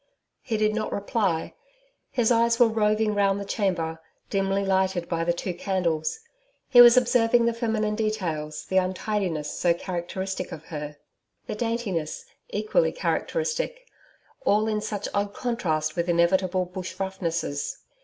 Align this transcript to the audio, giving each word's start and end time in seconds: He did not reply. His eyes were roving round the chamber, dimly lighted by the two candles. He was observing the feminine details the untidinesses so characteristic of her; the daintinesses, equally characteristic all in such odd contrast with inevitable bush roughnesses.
He 0.41 0.57
did 0.57 0.73
not 0.73 0.91
reply. 0.91 1.53
His 2.09 2.31
eyes 2.31 2.59
were 2.59 2.67
roving 2.67 3.13
round 3.13 3.39
the 3.39 3.45
chamber, 3.45 4.01
dimly 4.31 4.65
lighted 4.65 5.07
by 5.07 5.23
the 5.23 5.31
two 5.31 5.53
candles. 5.53 6.21
He 6.67 6.81
was 6.81 6.97
observing 6.97 7.45
the 7.45 7.53
feminine 7.53 7.93
details 7.93 8.65
the 8.65 8.77
untidinesses 8.77 9.53
so 9.55 9.75
characteristic 9.75 10.51
of 10.51 10.63
her; 10.65 10.97
the 11.45 11.53
daintinesses, 11.53 12.25
equally 12.49 12.91
characteristic 12.91 13.85
all 14.43 14.67
in 14.67 14.81
such 14.81 15.07
odd 15.13 15.35
contrast 15.35 15.95
with 15.95 16.09
inevitable 16.09 16.65
bush 16.65 16.99
roughnesses. 16.99 17.77